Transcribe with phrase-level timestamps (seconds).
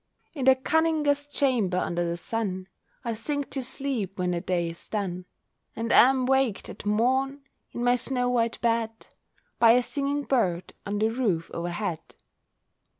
[0.33, 2.65] In the cunningest chamber under the sun
[3.05, 5.25] I sink to sleep when the day is done;
[5.75, 8.89] And am waked at morn, in my snow white bed,
[9.59, 12.15] By a singing bird on the roof o'erhead.